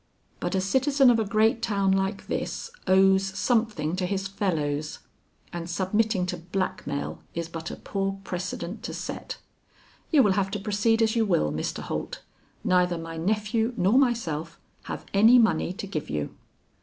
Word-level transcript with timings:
But 0.39 0.55
a 0.55 0.61
citizen 0.61 1.11
of 1.11 1.19
a 1.19 1.23
great 1.23 1.61
town 1.61 1.91
like 1.91 2.25
this, 2.25 2.71
owes 2.87 3.23
something 3.37 3.95
to 3.97 4.07
his 4.07 4.27
fellows, 4.27 4.97
and 5.53 5.69
submitting 5.69 6.25
to 6.25 6.37
blackmail 6.37 7.21
is 7.35 7.47
but 7.47 7.69
a 7.69 7.75
poor 7.75 8.19
precedent 8.23 8.81
to 8.85 8.95
set. 8.95 9.37
You 10.09 10.23
will 10.23 10.31
have 10.31 10.49
to 10.49 10.59
proceed 10.59 11.03
as 11.03 11.15
you 11.15 11.23
will, 11.23 11.51
Mr. 11.51 11.81
Holt; 11.83 12.23
neither 12.63 12.97
my 12.97 13.15
nephew 13.15 13.75
nor 13.77 13.93
myself, 13.99 14.59
have 14.85 15.05
any 15.13 15.37
money 15.37 15.71
to 15.73 15.85
give 15.85 16.09
you." 16.09 16.35